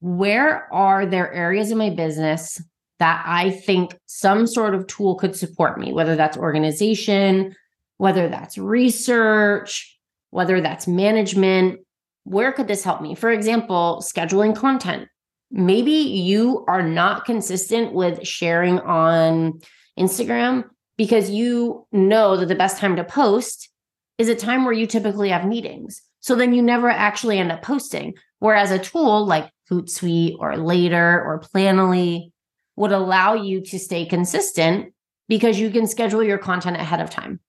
where 0.00 0.72
are 0.72 1.06
there 1.06 1.32
areas 1.32 1.70
in 1.70 1.78
my 1.78 1.90
business 1.90 2.60
that 2.98 3.22
I 3.26 3.50
think 3.50 3.96
some 4.06 4.46
sort 4.46 4.74
of 4.74 4.86
tool 4.86 5.14
could 5.14 5.36
support 5.36 5.78
me, 5.78 5.92
whether 5.92 6.16
that's 6.16 6.36
organization, 6.36 7.54
whether 7.96 8.28
that's 8.28 8.58
research, 8.58 9.98
whether 10.30 10.60
that's 10.60 10.86
management. 10.86 11.80
Where 12.24 12.52
could 12.52 12.68
this 12.68 12.84
help 12.84 13.00
me? 13.00 13.14
For 13.14 13.30
example, 13.30 14.02
scheduling 14.02 14.54
content. 14.54 15.08
Maybe 15.50 15.92
you 15.92 16.64
are 16.68 16.82
not 16.82 17.24
consistent 17.24 17.94
with 17.94 18.26
sharing 18.26 18.80
on 18.80 19.60
Instagram 19.98 20.64
because 20.96 21.30
you 21.30 21.86
know 21.92 22.36
that 22.36 22.46
the 22.46 22.54
best 22.54 22.78
time 22.78 22.96
to 22.96 23.04
post 23.04 23.70
is 24.18 24.28
a 24.28 24.34
time 24.34 24.64
where 24.64 24.74
you 24.74 24.86
typically 24.86 25.30
have 25.30 25.46
meetings. 25.46 26.02
So 26.20 26.34
then 26.34 26.52
you 26.52 26.60
never 26.60 26.90
actually 26.90 27.38
end 27.38 27.52
up 27.52 27.62
posting. 27.62 28.14
Whereas 28.40 28.70
a 28.70 28.78
tool 28.78 29.24
like 29.24 29.50
Hootsuite 29.70 30.36
or 30.38 30.56
Later 30.56 31.22
or 31.24 31.40
Planoly 31.40 32.32
would 32.76 32.92
allow 32.92 33.34
you 33.34 33.60
to 33.62 33.78
stay 33.78 34.04
consistent 34.04 34.92
because 35.28 35.58
you 35.58 35.70
can 35.70 35.86
schedule 35.86 36.22
your 36.22 36.38
content 36.38 36.76
ahead 36.76 37.00
of 37.00 37.10
time. 37.10 37.40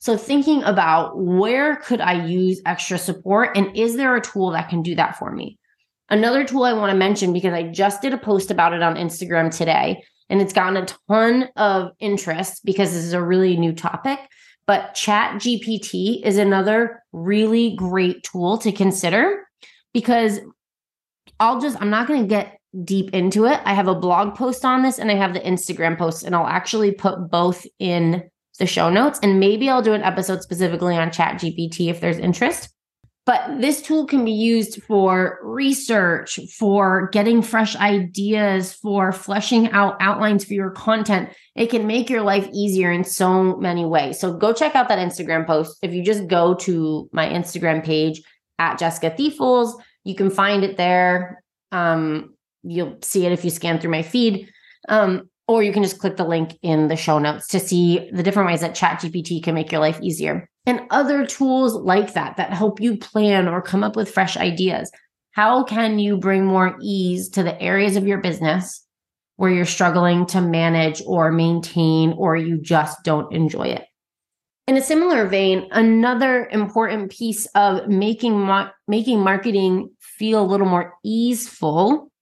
So 0.00 0.16
thinking 0.16 0.62
about 0.62 1.18
where 1.18 1.76
could 1.76 2.00
I 2.00 2.24
use 2.26 2.60
extra 2.64 2.98
support 2.98 3.56
and 3.56 3.76
is 3.76 3.96
there 3.96 4.14
a 4.14 4.20
tool 4.20 4.50
that 4.50 4.68
can 4.68 4.82
do 4.82 4.94
that 4.94 5.18
for 5.18 5.30
me? 5.30 5.58
Another 6.10 6.44
tool 6.44 6.64
I 6.64 6.72
want 6.72 6.90
to 6.90 6.96
mention 6.96 7.32
because 7.32 7.52
I 7.52 7.64
just 7.64 8.02
did 8.02 8.12
a 8.12 8.18
post 8.18 8.50
about 8.50 8.72
it 8.72 8.82
on 8.82 8.96
Instagram 8.96 9.54
today 9.54 10.02
and 10.30 10.40
it's 10.40 10.52
gotten 10.52 10.76
a 10.76 10.86
ton 11.08 11.48
of 11.56 11.92
interest 12.00 12.64
because 12.64 12.92
this 12.92 13.04
is 13.04 13.12
a 13.12 13.22
really 13.22 13.56
new 13.56 13.72
topic. 13.72 14.18
But 14.66 14.94
Chat 14.94 15.36
GPT 15.36 16.22
is 16.24 16.36
another 16.36 17.02
really 17.12 17.74
great 17.74 18.22
tool 18.22 18.58
to 18.58 18.72
consider 18.72 19.46
because 19.94 20.40
I'll 21.40 21.60
just, 21.60 21.80
I'm 21.80 21.90
not 21.90 22.06
going 22.06 22.22
to 22.22 22.28
get 22.28 22.58
deep 22.84 23.14
into 23.14 23.46
it. 23.46 23.60
I 23.64 23.72
have 23.72 23.88
a 23.88 23.94
blog 23.94 24.34
post 24.34 24.64
on 24.64 24.82
this 24.82 24.98
and 24.98 25.10
I 25.10 25.14
have 25.14 25.32
the 25.32 25.40
Instagram 25.40 25.96
post, 25.96 26.22
and 26.24 26.34
I'll 26.34 26.46
actually 26.46 26.92
put 26.92 27.30
both 27.30 27.66
in 27.78 28.28
the 28.58 28.66
show 28.66 28.90
notes. 28.90 29.18
And 29.22 29.40
maybe 29.40 29.70
I'll 29.70 29.82
do 29.82 29.94
an 29.94 30.02
episode 30.02 30.42
specifically 30.42 30.96
on 30.96 31.10
Chat 31.12 31.40
GPT 31.40 31.88
if 31.88 32.00
there's 32.00 32.18
interest. 32.18 32.68
But 33.28 33.60
this 33.60 33.82
tool 33.82 34.06
can 34.06 34.24
be 34.24 34.32
used 34.32 34.82
for 34.84 35.38
research, 35.42 36.40
for 36.58 37.10
getting 37.12 37.42
fresh 37.42 37.76
ideas, 37.76 38.72
for 38.72 39.12
fleshing 39.12 39.70
out 39.72 39.98
outlines 40.00 40.46
for 40.46 40.54
your 40.54 40.70
content. 40.70 41.28
It 41.54 41.66
can 41.66 41.86
make 41.86 42.08
your 42.08 42.22
life 42.22 42.48
easier 42.54 42.90
in 42.90 43.04
so 43.04 43.54
many 43.58 43.84
ways. 43.84 44.18
So 44.18 44.32
go 44.32 44.54
check 44.54 44.74
out 44.74 44.88
that 44.88 44.98
Instagram 44.98 45.46
post. 45.46 45.76
If 45.82 45.92
you 45.92 46.02
just 46.02 46.26
go 46.26 46.54
to 46.54 47.10
my 47.12 47.28
Instagram 47.28 47.84
page 47.84 48.22
at 48.58 48.78
Jessica 48.78 49.10
Thiefels, 49.10 49.78
you 50.04 50.14
can 50.14 50.30
find 50.30 50.64
it 50.64 50.78
there. 50.78 51.44
Um, 51.70 52.34
you'll 52.62 52.96
see 53.02 53.26
it 53.26 53.32
if 53.32 53.44
you 53.44 53.50
scan 53.50 53.78
through 53.78 53.90
my 53.90 54.04
feed. 54.04 54.50
Um, 54.88 55.28
or 55.46 55.62
you 55.62 55.74
can 55.74 55.82
just 55.82 55.98
click 55.98 56.16
the 56.16 56.24
link 56.24 56.58
in 56.62 56.88
the 56.88 56.96
show 56.96 57.18
notes 57.18 57.48
to 57.48 57.60
see 57.60 58.08
the 58.10 58.22
different 58.22 58.48
ways 58.48 58.62
that 58.62 58.74
ChatGPT 58.74 59.42
can 59.42 59.54
make 59.54 59.70
your 59.70 59.82
life 59.82 59.98
easier 60.00 60.48
and 60.68 60.82
other 60.90 61.24
tools 61.24 61.74
like 61.74 62.12
that 62.12 62.36
that 62.36 62.52
help 62.52 62.78
you 62.78 62.98
plan 62.98 63.48
or 63.48 63.62
come 63.62 63.82
up 63.82 63.96
with 63.96 64.10
fresh 64.10 64.36
ideas. 64.36 64.92
How 65.32 65.64
can 65.64 65.98
you 65.98 66.18
bring 66.18 66.44
more 66.44 66.76
ease 66.82 67.30
to 67.30 67.42
the 67.42 67.58
areas 67.58 67.96
of 67.96 68.06
your 68.06 68.18
business 68.18 68.84
where 69.36 69.50
you're 69.50 69.64
struggling 69.64 70.26
to 70.26 70.42
manage 70.42 71.00
or 71.06 71.32
maintain, 71.32 72.12
or 72.18 72.36
you 72.36 72.60
just 72.60 73.02
don't 73.02 73.32
enjoy 73.32 73.68
it? 73.68 73.86
In 74.66 74.76
a 74.76 74.82
similar 74.82 75.26
vein, 75.26 75.66
another 75.70 76.46
important 76.52 77.10
piece 77.12 77.46
of 77.54 77.88
making 77.88 78.38
ma- 78.38 78.68
making 78.86 79.20
marketing 79.20 79.88
feel 80.00 80.42
a 80.42 80.50
little 80.50 80.66
more 80.66 80.92
easeful 81.02 82.12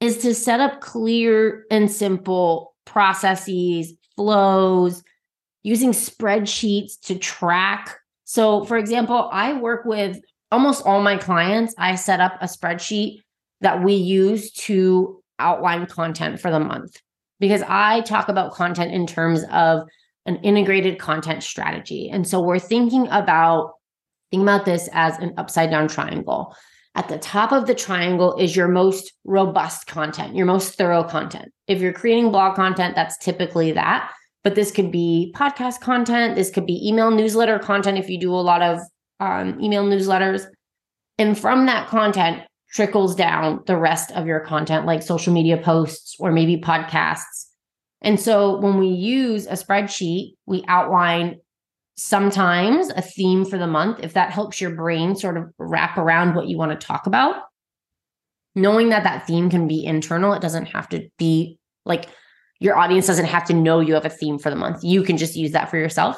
is 0.00 0.18
to 0.18 0.34
set 0.34 0.60
up 0.60 0.80
clear 0.80 1.64
and 1.72 1.90
simple 1.90 2.76
processes, 2.84 3.92
flows, 4.14 5.02
using 5.66 5.90
spreadsheets 5.90 7.00
to 7.00 7.18
track. 7.18 7.98
So, 8.22 8.64
for 8.64 8.78
example, 8.78 9.28
I 9.32 9.54
work 9.54 9.84
with 9.84 10.20
almost 10.52 10.86
all 10.86 11.02
my 11.02 11.16
clients. 11.16 11.74
I 11.76 11.96
set 11.96 12.20
up 12.20 12.38
a 12.40 12.44
spreadsheet 12.44 13.22
that 13.62 13.82
we 13.82 13.94
use 13.94 14.52
to 14.52 15.20
outline 15.40 15.86
content 15.86 16.38
for 16.38 16.52
the 16.52 16.60
month 16.60 17.00
because 17.40 17.64
I 17.66 18.02
talk 18.02 18.28
about 18.28 18.54
content 18.54 18.92
in 18.92 19.08
terms 19.08 19.42
of 19.50 19.88
an 20.24 20.36
integrated 20.36 21.00
content 21.00 21.42
strategy. 21.42 22.10
And 22.10 22.28
so 22.28 22.40
we're 22.40 22.60
thinking 22.60 23.08
about 23.08 23.72
think 24.30 24.42
about 24.42 24.66
this 24.66 24.88
as 24.92 25.18
an 25.18 25.34
upside 25.36 25.72
down 25.72 25.88
triangle. 25.88 26.54
At 26.94 27.08
the 27.08 27.18
top 27.18 27.50
of 27.50 27.66
the 27.66 27.74
triangle 27.74 28.36
is 28.36 28.54
your 28.54 28.68
most 28.68 29.12
robust 29.24 29.88
content, 29.88 30.36
your 30.36 30.46
most 30.46 30.74
thorough 30.78 31.02
content. 31.02 31.52
If 31.66 31.80
you're 31.80 31.92
creating 31.92 32.30
blog 32.30 32.54
content, 32.54 32.94
that's 32.94 33.18
typically 33.18 33.72
that 33.72 34.12
but 34.46 34.54
this 34.54 34.70
could 34.70 34.92
be 34.92 35.34
podcast 35.36 35.80
content. 35.80 36.36
This 36.36 36.52
could 36.52 36.66
be 36.66 36.88
email 36.88 37.10
newsletter 37.10 37.58
content 37.58 37.98
if 37.98 38.08
you 38.08 38.16
do 38.16 38.32
a 38.32 38.38
lot 38.38 38.62
of 38.62 38.78
um, 39.18 39.60
email 39.60 39.84
newsletters. 39.84 40.46
And 41.18 41.36
from 41.36 41.66
that 41.66 41.88
content 41.88 42.42
trickles 42.70 43.16
down 43.16 43.64
the 43.66 43.76
rest 43.76 44.12
of 44.12 44.24
your 44.24 44.38
content, 44.38 44.86
like 44.86 45.02
social 45.02 45.32
media 45.32 45.56
posts 45.56 46.14
or 46.20 46.30
maybe 46.30 46.58
podcasts. 46.58 47.46
And 48.02 48.20
so 48.20 48.60
when 48.60 48.78
we 48.78 48.86
use 48.86 49.48
a 49.48 49.54
spreadsheet, 49.54 50.34
we 50.46 50.62
outline 50.68 51.40
sometimes 51.96 52.90
a 52.90 53.02
theme 53.02 53.44
for 53.44 53.58
the 53.58 53.66
month, 53.66 53.98
if 54.04 54.12
that 54.12 54.30
helps 54.30 54.60
your 54.60 54.76
brain 54.76 55.16
sort 55.16 55.36
of 55.36 55.46
wrap 55.58 55.98
around 55.98 56.36
what 56.36 56.46
you 56.46 56.56
want 56.56 56.70
to 56.70 56.86
talk 56.86 57.08
about. 57.08 57.42
Knowing 58.54 58.90
that 58.90 59.02
that 59.02 59.26
theme 59.26 59.50
can 59.50 59.66
be 59.66 59.84
internal, 59.84 60.34
it 60.34 60.40
doesn't 60.40 60.66
have 60.66 60.88
to 60.90 61.08
be 61.18 61.58
like 61.84 62.06
your 62.60 62.76
audience 62.76 63.06
doesn't 63.06 63.26
have 63.26 63.44
to 63.46 63.54
know 63.54 63.80
you 63.80 63.94
have 63.94 64.04
a 64.04 64.10
theme 64.10 64.38
for 64.38 64.50
the 64.50 64.56
month. 64.56 64.82
You 64.82 65.02
can 65.02 65.16
just 65.16 65.36
use 65.36 65.52
that 65.52 65.70
for 65.70 65.76
yourself. 65.76 66.16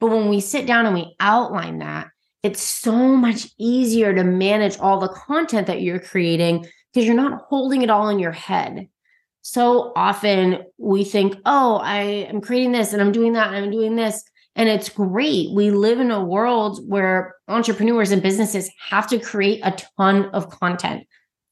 But 0.00 0.10
when 0.10 0.28
we 0.28 0.40
sit 0.40 0.66
down 0.66 0.86
and 0.86 0.94
we 0.94 1.14
outline 1.20 1.78
that, 1.78 2.08
it's 2.42 2.62
so 2.62 2.92
much 2.92 3.48
easier 3.58 4.14
to 4.14 4.22
manage 4.22 4.78
all 4.78 5.00
the 5.00 5.08
content 5.08 5.66
that 5.66 5.80
you're 5.80 6.00
creating 6.00 6.66
because 6.92 7.06
you're 7.06 7.16
not 7.16 7.42
holding 7.48 7.82
it 7.82 7.90
all 7.90 8.08
in 8.08 8.18
your 8.18 8.32
head. 8.32 8.88
So 9.40 9.92
often 9.96 10.64
we 10.78 11.04
think, 11.04 11.36
oh, 11.44 11.76
I 11.76 12.00
am 12.00 12.40
creating 12.40 12.72
this 12.72 12.92
and 12.92 13.00
I'm 13.02 13.12
doing 13.12 13.34
that 13.34 13.48
and 13.48 13.56
I'm 13.56 13.70
doing 13.70 13.96
this. 13.96 14.22
And 14.56 14.68
it's 14.68 14.88
great. 14.88 15.52
We 15.54 15.70
live 15.70 16.00
in 16.00 16.10
a 16.10 16.24
world 16.24 16.80
where 16.88 17.34
entrepreneurs 17.48 18.10
and 18.10 18.22
businesses 18.22 18.70
have 18.88 19.06
to 19.08 19.18
create 19.18 19.60
a 19.64 19.76
ton 19.98 20.26
of 20.26 20.48
content. 20.48 21.06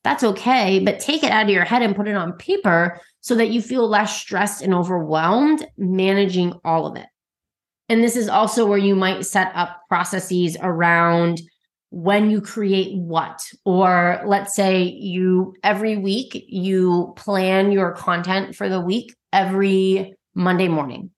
That's 0.04 0.24
okay, 0.24 0.80
but 0.80 1.00
take 1.00 1.22
it 1.22 1.30
out 1.30 1.44
of 1.44 1.50
your 1.50 1.64
head 1.64 1.82
and 1.82 1.96
put 1.96 2.08
it 2.08 2.16
on 2.16 2.32
paper 2.34 3.00
so 3.22 3.34
that 3.36 3.50
you 3.50 3.62
feel 3.62 3.88
less 3.88 4.20
stressed 4.20 4.60
and 4.62 4.74
overwhelmed 4.74 5.66
managing 5.78 6.52
all 6.64 6.86
of 6.86 6.96
it. 6.96 7.06
And 7.88 8.04
this 8.04 8.16
is 8.16 8.28
also 8.28 8.66
where 8.66 8.78
you 8.78 8.94
might 8.94 9.24
set 9.24 9.52
up 9.54 9.80
processes 9.88 10.56
around 10.60 11.40
when 11.90 12.30
you 12.30 12.40
create 12.40 12.96
what 12.96 13.42
or 13.64 14.22
let's 14.24 14.54
say 14.54 14.82
you 14.82 15.54
every 15.62 15.96
week 15.96 16.42
you 16.48 17.12
plan 17.16 17.70
your 17.70 17.92
content 17.92 18.56
for 18.56 18.68
the 18.68 18.80
week 18.80 19.14
every 19.32 20.14
Monday 20.34 20.68
morning. 20.68 21.10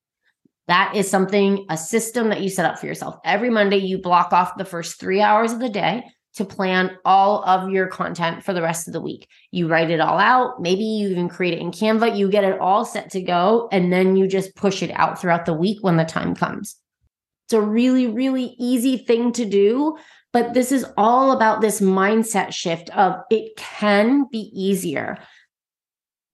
That 0.66 0.96
is 0.96 1.08
something, 1.10 1.66
a 1.68 1.76
system 1.76 2.30
that 2.30 2.40
you 2.40 2.48
set 2.48 2.64
up 2.64 2.78
for 2.78 2.86
yourself. 2.86 3.16
Every 3.24 3.50
Monday, 3.50 3.76
you 3.76 3.98
block 3.98 4.32
off 4.32 4.56
the 4.56 4.64
first 4.64 4.98
three 4.98 5.20
hours 5.20 5.52
of 5.52 5.60
the 5.60 5.68
day 5.68 6.04
to 6.34 6.44
plan 6.44 6.96
all 7.04 7.44
of 7.44 7.70
your 7.70 7.86
content 7.86 8.42
for 8.44 8.52
the 8.52 8.62
rest 8.62 8.86
of 8.88 8.92
the 8.92 9.00
week. 9.00 9.28
You 9.50 9.68
write 9.68 9.90
it 9.90 10.00
all 10.00 10.18
out. 10.18 10.60
Maybe 10.60 10.82
you 10.82 11.08
even 11.10 11.28
create 11.28 11.54
it 11.54 11.60
in 11.60 11.70
Canva. 11.70 12.16
You 12.16 12.28
get 12.28 12.44
it 12.44 12.58
all 12.58 12.84
set 12.84 13.10
to 13.10 13.22
go, 13.22 13.68
and 13.70 13.92
then 13.92 14.16
you 14.16 14.26
just 14.26 14.56
push 14.56 14.82
it 14.82 14.90
out 14.92 15.20
throughout 15.20 15.46
the 15.46 15.54
week 15.54 15.78
when 15.82 15.96
the 15.96 16.04
time 16.04 16.34
comes. 16.34 16.76
It's 17.46 17.52
a 17.52 17.60
really, 17.60 18.06
really 18.06 18.54
easy 18.58 18.96
thing 18.96 19.32
to 19.32 19.44
do. 19.44 19.96
But 20.32 20.52
this 20.52 20.72
is 20.72 20.84
all 20.96 21.30
about 21.30 21.60
this 21.60 21.80
mindset 21.80 22.52
shift 22.52 22.90
of 22.90 23.14
it 23.30 23.56
can 23.56 24.26
be 24.32 24.50
easier. 24.52 25.18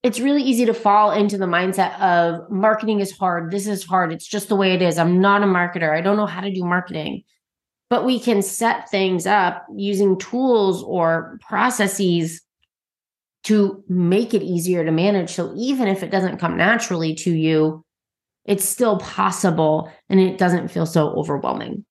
it's 0.03 0.21
really 0.21 0.43
easy 0.43 0.65
to 0.65 0.75
fall 0.75 1.13
into 1.13 1.37
the 1.37 1.47
mindset 1.47 1.99
of 2.01 2.51
marketing 2.51 3.01
is 3.01 3.13
hard. 3.13 3.51
This 3.51 3.67
is 3.67 3.85
hard. 3.85 4.13
It's 4.13 4.27
just 4.27 4.49
the 4.49 4.57
way 4.57 4.73
it 4.73 4.81
is. 4.81 4.99
I'm 4.99 5.21
not 5.21 5.43
a 5.43 5.47
marketer. 5.47 5.91
I 5.95 6.01
don't 6.01 6.17
know 6.17 6.27
how 6.27 6.41
to 6.41 6.53
do 6.53 6.65
marketing. 6.65 7.25
But 7.91 8.05
we 8.05 8.21
can 8.21 8.41
set 8.41 8.89
things 8.89 9.27
up 9.27 9.67
using 9.75 10.19
tools 10.19 10.83
or 10.83 11.39
processes 11.47 12.41
to 13.45 13.83
make 13.89 14.33
it 14.33 14.43
easier 14.43 14.85
to 14.85 14.93
manage. 14.93 15.31
So 15.31 15.53
even 15.57 15.89
if 15.89 16.03
it 16.03 16.11
doesn't 16.11 16.39
come 16.39 16.57
naturally 16.57 17.15
to 17.17 17.33
you, 17.33 17.85
it's 18.45 18.65
still 18.65 18.99
possible 18.99 19.91
and 20.09 20.21
it 20.21 20.39
doesn't 20.39 20.69
feel 20.69 20.87
so 20.87 21.09
overwhelming. 21.11 21.85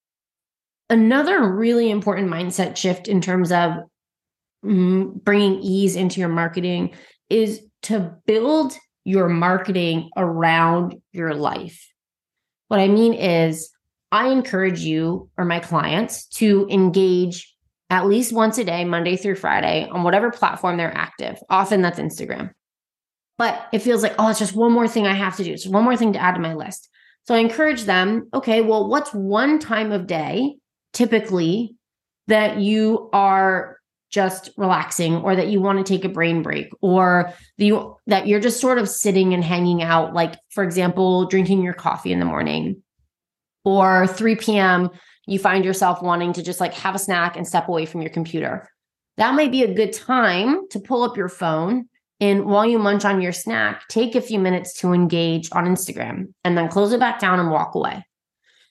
Another 0.90 1.54
really 1.54 1.92
important 1.92 2.30
mindset 2.30 2.78
shift 2.78 3.08
in 3.08 3.22
terms 3.22 3.52
of 3.52 3.74
mm, 4.66 5.14
bringing 5.24 5.60
ease 5.60 5.96
into 5.96 6.20
your 6.20 6.30
marketing 6.30 6.96
is 7.30 7.62
to 7.84 8.16
build 8.26 8.74
your 9.06 9.30
marketing 9.30 10.10
around 10.18 10.96
your 11.12 11.34
life. 11.34 11.88
What 12.68 12.80
I 12.80 12.88
mean 12.88 13.14
is, 13.14 13.70
I 14.12 14.30
encourage 14.30 14.82
you 14.82 15.30
or 15.38 15.46
my 15.46 15.60
clients 15.60 16.26
to 16.38 16.68
engage 16.70 17.56
at 17.90 18.08
least 18.08 18.34
once 18.34 18.58
a 18.58 18.64
day, 18.64 18.86
Monday 18.86 19.16
through 19.16 19.36
Friday, 19.36 19.88
on 19.92 20.04
whatever 20.04 20.32
platform 20.32 20.78
they're 20.78 20.96
active. 20.96 21.40
Often 21.50 21.82
that's 21.82 22.00
Instagram. 22.00 22.52
But 23.38 23.68
it 23.72 23.80
feels 23.80 24.04
like, 24.04 24.16
oh, 24.20 24.30
it's 24.30 24.40
just 24.40 24.56
one 24.56 24.72
more 24.72 24.88
thing 24.88 25.08
I 25.08 25.14
have 25.14 25.38
to 25.38 25.44
do. 25.44 25.54
It's 25.54 25.66
one 25.66 25.84
more 25.84 25.96
thing 25.98 26.14
to 26.14 26.20
add 26.20 26.36
to 26.36 26.42
my 26.42 26.54
list. 26.54 26.90
So 27.24 27.36
I 27.36 27.40
encourage 27.40 27.84
them, 27.84 28.28
okay, 28.34 28.62
well, 28.62 28.88
what's 28.90 29.14
one 29.14 29.60
time 29.60 29.92
of 29.92 30.08
day 30.08 30.58
typically 30.94 31.76
that 32.28 32.58
you 32.60 33.10
are 33.14 33.78
just 34.10 34.50
relaxing 34.58 35.18
or 35.18 35.36
that 35.36 35.50
you 35.50 35.62
want 35.62 35.78
to 35.78 35.84
take 35.84 36.04
a 36.04 36.10
brain 36.10 36.42
break 36.42 36.72
or 36.82 37.34
the, 37.58 37.94
that 38.08 38.28
you're 38.28 38.40
just 38.40 38.60
sort 38.60 38.80
of 38.80 38.90
sitting 38.90 39.34
and 39.34 39.44
hanging 39.44 39.84
out 39.84 40.14
like 40.14 40.36
for 40.50 40.64
example 40.64 41.28
drinking 41.28 41.62
your 41.62 41.74
coffee 41.74 42.12
in 42.12 42.20
the 42.20 42.26
morning 42.26 42.82
or 43.70 44.08
3 44.08 44.36
p.m 44.36 44.90
you 45.28 45.38
find 45.38 45.64
yourself 45.64 46.02
wanting 46.02 46.34
to 46.34 46.42
just 46.42 46.60
like 46.60 46.74
have 46.74 46.96
a 46.96 47.00
snack 47.00 47.38
and 47.38 47.48
step 47.48 47.68
away 47.68 47.86
from 47.86 48.02
your 48.02 48.10
computer. 48.10 48.68
That 49.18 49.36
might 49.36 49.52
be 49.52 49.62
a 49.62 49.74
good 49.74 49.94
time 49.94 50.68
to 50.70 50.80
pull 50.80 51.04
up 51.04 51.16
your 51.16 51.30
phone 51.30 51.88
and 52.20 52.46
while 52.46 52.66
you 52.66 52.80
munch 52.80 53.06
on 53.06 53.22
your 53.22 53.32
snack 53.32 53.88
take 53.90 54.16
a 54.16 54.22
few 54.22 54.40
minutes 54.40 54.74
to 54.80 54.92
engage 54.92 55.50
on 55.52 55.66
instagram 55.66 56.34
and 56.44 56.58
then 56.58 56.68
close 56.68 56.92
it 56.94 57.00
back 57.00 57.20
down 57.20 57.40
and 57.40 57.52
walk 57.52 57.76
away. 57.76 58.04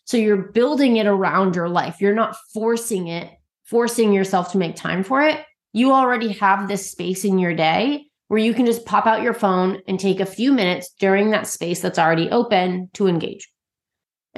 So 0.05 0.17
you're 0.17 0.51
building 0.51 0.97
it 0.97 1.07
around 1.07 1.55
your 1.55 1.69
life. 1.69 2.01
You're 2.01 2.15
not 2.15 2.37
forcing 2.53 3.07
it 3.09 3.31
forcing 3.69 4.15
yourself 4.15 4.53
to 4.53 4.59
make 4.59 4.77
time 4.77 5.05
for 5.05 5.21
it, 5.23 5.45
you 5.75 5.93
already 5.93 6.33
have 6.33 6.69
this 6.69 6.91
space 6.91 7.25
in 7.25 7.39
your 7.39 7.55
day 7.55 8.07
where 8.29 8.41
you 8.41 8.55
can 8.55 8.65
just 8.65 8.87
pop 8.87 9.07
out 9.07 9.23
your 9.23 9.35
phone 9.35 9.81
and 9.87 10.01
take 10.01 10.21
a 10.21 10.27
few 10.27 10.53
minutes 10.53 10.95
during 10.99 11.31
that 11.31 11.47
space 11.47 11.81
that's 11.81 11.99
already 11.99 12.31
open 12.31 12.89
to 12.95 13.07
engage. 13.07 13.47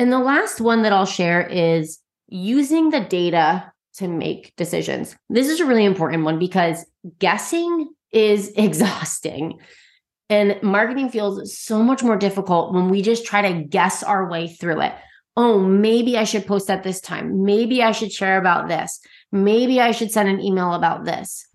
And 0.01 0.11
the 0.11 0.19
last 0.19 0.63
one 0.63 0.81
that 0.83 0.95
I'll 0.95 1.05
share 1.05 1.47
is 1.47 1.99
using 2.27 2.89
the 2.89 3.01
data 3.01 3.71
to 3.99 4.09
make 4.09 4.57
decisions. 4.57 5.15
This 5.29 5.49
is 5.49 5.61
a 5.61 5.67
really 5.67 5.85
important 5.85 6.25
one 6.25 6.39
because 6.39 6.87
guessing 7.19 7.91
is 8.11 8.49
exhausting. 8.57 9.61
And 10.31 10.57
marketing 10.63 11.11
feels 11.11 11.59
so 11.59 11.83
much 11.83 12.03
more 12.03 12.17
difficult 12.17 12.73
when 12.73 12.89
we 12.89 13.03
just 13.03 13.27
try 13.27 13.53
to 13.53 13.63
guess 13.63 14.03
our 14.03 14.31
way 14.31 14.49
through 14.49 14.81
it. 14.81 14.95
Oh, 15.37 15.61
maybe 15.61 16.17
I 16.17 16.25
should 16.25 16.47
post 16.47 16.71
at 16.71 16.83
this 16.83 17.03
time. 17.03 17.45
Maybe 17.45 17.83
I 17.83 17.93
should 17.93 18.11
share 18.11 18.39
about 18.39 18.69
this 18.69 19.01
maybe 19.33 19.81
I 19.81 19.93
should 19.93 20.11
send 20.11 20.29
an 20.29 20.41
email 20.41 20.75
about 20.75 21.05
this. 21.05 21.47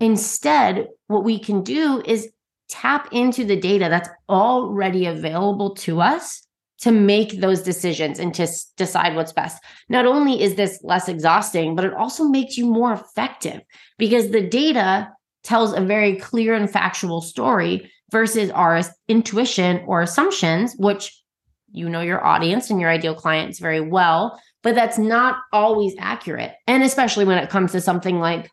Instead, 0.00 0.88
what 1.06 1.24
we 1.24 1.38
can 1.38 1.62
do 1.62 2.02
is 2.04 2.30
tap 2.68 3.08
into 3.12 3.44
the 3.44 3.56
data 3.56 3.88
that's 3.88 4.08
already 4.28 5.06
available 5.06 5.74
to 5.74 6.00
us 6.00 6.46
to 6.82 6.92
make 6.92 7.40
those 7.40 7.62
decisions 7.62 8.18
and 8.18 8.34
to 8.34 8.46
decide 8.76 9.16
what's 9.16 9.32
best. 9.32 9.62
Not 9.88 10.06
only 10.06 10.42
is 10.42 10.54
this 10.54 10.78
less 10.82 11.08
exhausting, 11.08 11.74
but 11.74 11.84
it 11.84 11.94
also 11.94 12.24
makes 12.24 12.56
you 12.56 12.66
more 12.66 12.92
effective 12.92 13.60
because 13.98 14.30
the 14.30 14.46
data 14.46 15.08
tells 15.42 15.72
a 15.72 15.80
very 15.80 16.16
clear 16.16 16.54
and 16.54 16.70
factual 16.70 17.20
story 17.20 17.90
versus 18.10 18.50
our 18.50 18.82
intuition 19.08 19.82
or 19.86 20.02
assumptions, 20.02 20.74
which 20.76 21.18
you 21.72 21.88
know 21.88 22.02
your 22.02 22.24
audience 22.24 22.68
and 22.68 22.80
your 22.80 22.90
ideal 22.90 23.14
clients 23.14 23.58
very 23.58 23.80
well 23.80 24.38
but 24.62 24.74
that's 24.74 24.98
not 24.98 25.38
always 25.52 25.94
accurate. 25.98 26.54
And 26.66 26.82
especially 26.82 27.24
when 27.24 27.38
it 27.38 27.50
comes 27.50 27.72
to 27.72 27.80
something 27.80 28.20
like, 28.20 28.50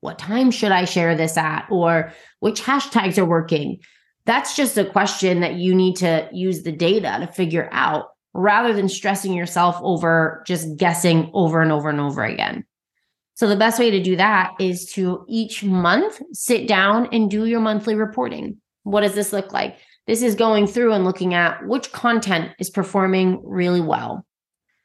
what 0.00 0.18
time 0.18 0.50
should 0.50 0.72
I 0.72 0.84
share 0.84 1.14
this 1.14 1.36
at? 1.36 1.66
Or 1.70 2.12
which 2.40 2.62
hashtags 2.62 3.18
are 3.18 3.24
working? 3.24 3.80
That's 4.24 4.54
just 4.56 4.78
a 4.78 4.84
question 4.84 5.40
that 5.40 5.54
you 5.54 5.74
need 5.74 5.96
to 5.96 6.28
use 6.32 6.62
the 6.62 6.72
data 6.72 7.18
to 7.20 7.32
figure 7.32 7.68
out 7.72 8.06
rather 8.34 8.72
than 8.72 8.88
stressing 8.88 9.34
yourself 9.34 9.76
over 9.82 10.42
just 10.46 10.76
guessing 10.76 11.30
over 11.34 11.60
and 11.60 11.72
over 11.72 11.88
and 11.88 12.00
over 12.00 12.24
again. 12.24 12.64
So, 13.34 13.48
the 13.48 13.56
best 13.56 13.78
way 13.78 13.90
to 13.90 14.02
do 14.02 14.16
that 14.16 14.52
is 14.60 14.86
to 14.92 15.24
each 15.28 15.64
month 15.64 16.20
sit 16.32 16.68
down 16.68 17.08
and 17.12 17.30
do 17.30 17.46
your 17.46 17.60
monthly 17.60 17.94
reporting. 17.94 18.58
What 18.84 19.00
does 19.00 19.14
this 19.14 19.32
look 19.32 19.52
like? 19.52 19.78
This 20.06 20.22
is 20.22 20.34
going 20.34 20.66
through 20.66 20.92
and 20.92 21.04
looking 21.04 21.34
at 21.34 21.66
which 21.66 21.92
content 21.92 22.52
is 22.58 22.70
performing 22.70 23.40
really 23.44 23.80
well 23.80 24.24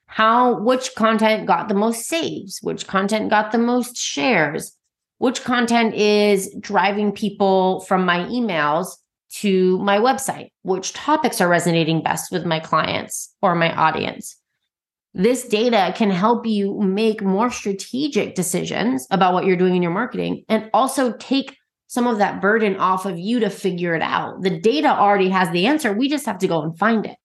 how 0.08 0.60
which 0.62 0.96
content 0.96 1.46
got 1.46 1.68
the 1.68 1.76
most 1.76 2.08
saves, 2.08 2.60
which 2.62 2.88
content 2.88 3.30
got 3.30 3.52
the 3.52 3.58
most 3.58 3.98
shares, 3.98 4.76
which 5.20 5.44
content 5.44 5.94
is 5.94 6.54
driving 6.60 7.12
people 7.12 7.82
from 7.82 8.06
my 8.06 8.20
emails 8.20 8.96
to 9.30 9.78
my 9.80 9.98
website, 9.98 10.50
which 10.64 10.94
topics 10.94 11.42
are 11.42 11.48
resonating 11.48 12.02
best 12.02 12.32
with 12.32 12.46
my 12.46 12.60
clients 12.60 13.34
or 13.42 13.56
my 13.56 13.74
audience. 13.74 14.36
This 15.14 15.48
data 15.48 15.94
can 15.96 16.12
help 16.12 16.46
you 16.46 16.80
make 16.80 17.22
more 17.22 17.50
strategic 17.50 18.36
decisions 18.36 19.08
about 19.10 19.34
what 19.34 19.46
you're 19.46 19.58
doing 19.58 19.76
in 19.76 19.82
your 19.82 19.92
marketing 19.92 20.44
and 20.48 20.70
also 20.74 21.14
take 21.14 21.58
some 21.88 22.06
of 22.06 22.18
that 22.18 22.42
burden 22.42 22.76
off 22.78 23.06
of 23.06 23.18
you 23.18 23.40
to 23.40 23.50
figure 23.50 23.96
it 23.96 24.02
out. 24.02 24.42
The 24.42 24.60
data 24.60 24.90
already 24.90 25.30
has 25.30 25.50
the 25.52 25.66
answer. 25.66 25.94
We 25.94 26.10
just 26.10 26.26
have 26.26 26.38
to 26.40 26.48
go 26.48 26.62
and 26.62 26.78
find 26.78 27.06
it 27.06 27.18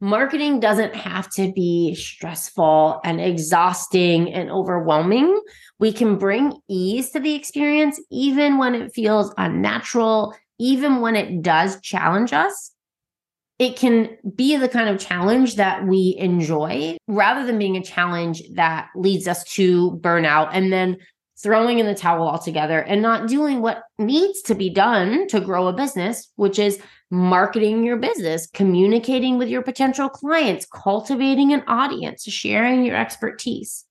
marketing 0.00 0.60
doesn't 0.60 0.96
have 0.96 1.30
to 1.30 1.52
be 1.52 1.94
stressful 1.94 3.00
and 3.04 3.20
exhausting 3.20 4.32
and 4.32 4.50
overwhelming. 4.50 5.40
We 5.78 5.92
can 5.92 6.16
bring 6.16 6.54
ease 6.68 7.10
to 7.10 7.20
the 7.20 7.34
experience, 7.34 8.00
even 8.10 8.58
when 8.58 8.74
it 8.74 8.94
feels 8.94 9.32
unnatural, 9.36 10.34
even 10.60 11.00
when 11.00 11.16
it 11.16 11.42
does 11.42 11.80
challenge 11.80 12.32
us. 12.32 12.72
It 13.58 13.76
can 13.76 14.16
be 14.34 14.56
the 14.56 14.68
kind 14.68 14.88
of 14.88 14.98
challenge 14.98 15.56
that 15.56 15.86
we 15.86 16.14
enjoy 16.18 16.96
rather 17.08 17.44
than 17.44 17.58
being 17.58 17.76
a 17.76 17.82
challenge 17.82 18.42
that 18.54 18.88
leads 18.94 19.28
us 19.28 19.44
to 19.54 19.98
burnout 20.00 20.50
and 20.52 20.72
then 20.72 20.96
throwing 21.42 21.78
in 21.78 21.86
the 21.86 21.94
towel 21.94 22.28
altogether 22.28 22.80
and 22.80 23.02
not 23.02 23.28
doing 23.28 23.60
what 23.60 23.82
needs 23.98 24.42
to 24.42 24.54
be 24.54 24.70
done 24.70 25.26
to 25.28 25.40
grow 25.40 25.68
a 25.68 25.72
business, 25.72 26.30
which 26.36 26.58
is 26.58 26.80
marketing 27.10 27.82
your 27.82 27.96
business, 27.96 28.46
communicating 28.52 29.36
with 29.36 29.48
your 29.48 29.62
potential 29.62 30.08
clients, 30.08 30.66
cultivating 30.66 31.52
an 31.52 31.62
audience, 31.66 32.24
sharing 32.24 32.84
your 32.84 32.96
expertise. 32.96 33.84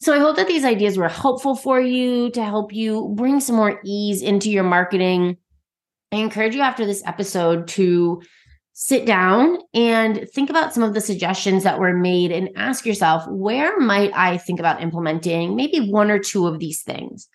So 0.00 0.14
I 0.14 0.18
hope 0.18 0.36
that 0.36 0.48
these 0.48 0.64
ideas 0.64 0.98
were 0.98 1.08
helpful 1.08 1.56
for 1.56 1.80
you 1.80 2.30
to 2.32 2.44
help 2.44 2.72
you 2.72 3.12
bring 3.16 3.40
some 3.40 3.56
more 3.56 3.80
ease 3.84 4.22
into 4.22 4.50
your 4.50 4.64
marketing. 4.64 5.38
I 6.16 6.20
encourage 6.20 6.54
you 6.54 6.62
after 6.62 6.86
this 6.86 7.02
episode 7.04 7.68
to 7.68 8.22
sit 8.72 9.06
down 9.06 9.58
and 9.74 10.28
think 10.34 10.50
about 10.50 10.72
some 10.72 10.82
of 10.82 10.94
the 10.94 11.00
suggestions 11.00 11.62
that 11.64 11.78
were 11.78 11.94
made 11.94 12.32
and 12.32 12.50
ask 12.56 12.84
yourself, 12.84 13.26
where 13.28 13.78
might 13.78 14.12
I 14.14 14.38
think 14.38 14.60
about 14.60 14.82
implementing 14.82 15.56
maybe 15.56 15.90
one 15.90 16.10
or 16.10 16.18
two 16.18 16.46
of 16.46 16.58
these 16.58 16.82
things? 16.82 17.28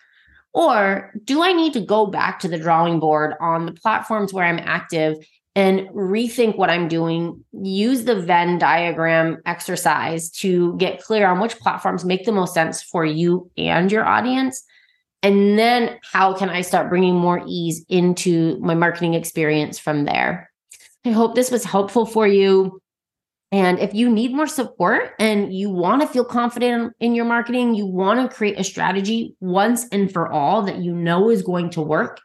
Or 0.52 1.12
do 1.24 1.42
I 1.42 1.52
need 1.52 1.72
to 1.74 1.80
go 1.80 2.06
back 2.06 2.40
to 2.40 2.48
the 2.48 2.58
drawing 2.58 3.00
board 3.00 3.34
on 3.40 3.66
the 3.66 3.72
platforms 3.72 4.32
where 4.32 4.44
I'm 4.44 4.58
active 4.58 5.16
and 5.54 5.88
rethink 5.90 6.56
what 6.56 6.70
I'm 6.70 6.88
doing? 6.88 7.44
Use 7.52 8.04
the 8.04 8.20
Venn 8.20 8.58
diagram 8.58 9.38
exercise 9.46 10.30
to 10.30 10.76
get 10.76 11.02
clear 11.02 11.26
on 11.26 11.40
which 11.40 11.58
platforms 11.58 12.04
make 12.04 12.24
the 12.24 12.32
most 12.32 12.54
sense 12.54 12.82
for 12.82 13.04
you 13.04 13.50
and 13.56 13.90
your 13.90 14.04
audience. 14.04 14.62
And 15.22 15.58
then 15.58 15.98
how 16.02 16.34
can 16.34 16.50
I 16.50 16.62
start 16.62 16.88
bringing 16.88 17.14
more 17.14 17.42
ease 17.46 17.84
into 17.88 18.58
my 18.60 18.74
marketing 18.74 19.14
experience 19.14 19.78
from 19.78 20.04
there? 20.04 20.50
I 21.04 21.10
hope 21.10 21.34
this 21.34 21.50
was 21.50 21.64
helpful 21.64 22.06
for 22.06 22.26
you. 22.26 22.80
And 23.52 23.78
if 23.78 23.92
you 23.92 24.10
need 24.10 24.34
more 24.34 24.46
support 24.46 25.12
and 25.18 25.52
you 25.52 25.68
want 25.68 26.00
to 26.00 26.08
feel 26.08 26.24
confident 26.24 26.94
in 27.00 27.14
your 27.14 27.26
marketing, 27.26 27.74
you 27.74 27.86
want 27.86 28.18
to 28.18 28.34
create 28.34 28.58
a 28.58 28.64
strategy 28.64 29.36
once 29.40 29.86
and 29.92 30.10
for 30.10 30.32
all 30.32 30.62
that 30.62 30.78
you 30.78 30.94
know 30.94 31.28
is 31.28 31.42
going 31.42 31.70
to 31.70 31.82
work 31.82 32.18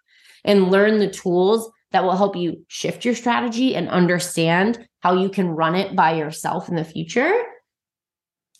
and 0.46 0.72
learn 0.72 1.00
the 1.00 1.10
tools 1.10 1.70
that 1.92 2.04
will 2.04 2.16
help 2.16 2.36
you 2.36 2.66
shift 2.68 3.04
your 3.04 3.16
strategy 3.16 3.76
and 3.76 3.90
understand 3.90 4.88
how 5.02 5.16
you 5.16 5.30
can 5.30 5.50
run 5.50 5.76
it 5.76 5.96
by 5.96 6.14
yourself 6.14 6.70
in 6.70 6.76
the 6.76 6.84
future. 6.84 7.44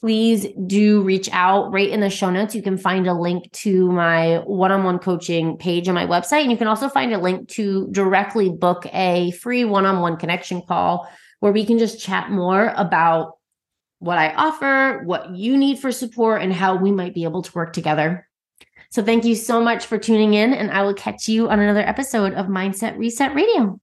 Please 0.02 0.48
do 0.68 1.02
reach 1.02 1.30
out 1.32 1.72
right 1.72 1.90
in 1.90 2.02
the 2.02 2.10
show 2.10 2.30
notes. 2.30 2.54
You 2.54 2.62
can 2.62 2.78
find 2.78 3.08
a 3.08 3.14
link 3.14 3.52
to 3.54 3.92
my 3.92 4.38
one 4.46 4.72
on 4.72 4.84
one 4.84 5.00
coaching 5.00 5.58
page 5.58 5.88
on 5.88 5.96
my 5.96 6.06
website. 6.06 6.42
And 6.42 6.52
you 6.52 6.58
can 6.58 6.68
also 6.68 6.88
find 6.88 7.14
a 7.14 7.18
link 7.18 7.50
to 7.50 7.88
directly 7.92 8.50
book 8.50 8.86
a 8.94 9.32
free 9.32 9.66
one 9.66 9.86
on 9.86 10.02
one 10.02 10.18
connection 10.18 10.62
call 10.62 11.10
where 11.40 11.52
we 11.52 11.66
can 11.66 11.80
just 11.80 12.00
chat 12.00 12.30
more 12.30 12.74
about 12.76 13.38
what 14.00 14.18
I 14.18 14.34
offer, 14.34 15.02
what 15.06 15.32
you 15.36 15.58
need 15.58 15.80
for 15.80 15.92
support, 15.92 16.42
and 16.42 16.54
how 16.54 16.76
we 16.76 16.92
might 16.92 17.16
be 17.16 17.24
able 17.24 17.42
to 17.42 17.52
work 17.54 17.74
together. 17.74 18.28
So, 18.90 19.04
thank 19.04 19.26
you 19.26 19.36
so 19.36 19.62
much 19.62 19.86
for 19.86 19.98
tuning 19.98 20.34
in, 20.34 20.54
and 20.54 20.72
I 20.72 20.84
will 20.84 20.94
catch 20.94 21.28
you 21.28 21.50
on 21.50 21.60
another 21.60 21.82
episode 21.82 22.34
of 22.34 22.46
Mindset 22.46 22.98
Reset 22.98 23.34
Radio. 23.34 23.80